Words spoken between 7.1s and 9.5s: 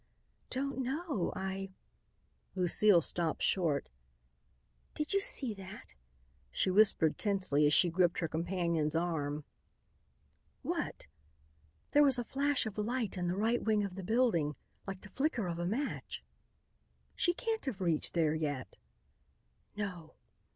tensely as she gripped her companion's arm.